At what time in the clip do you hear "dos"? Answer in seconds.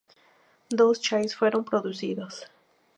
0.71-0.99